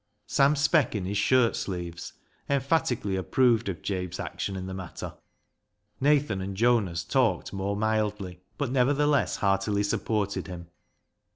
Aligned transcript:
Sam 0.25 0.55
Speck, 0.55 0.95
in 0.95 1.05
his 1.05 1.19
shirt 1.19 1.55
sleeves, 1.55 2.13
emphatically 2.49 3.15
approved 3.15 3.69
of 3.69 3.83
Jabe's 3.83 4.19
action 4.19 4.55
in 4.55 4.65
the 4.65 4.73
matter. 4.73 5.13
Nathan 5.99 6.41
and 6.41 6.57
Jonas 6.57 7.03
talked 7.03 7.53
more 7.53 7.77
mildly, 7.77 8.41
but, 8.57 8.71
nevertheless, 8.71 9.35
heartily 9.35 9.83
supported 9.83 10.47
him. 10.47 10.69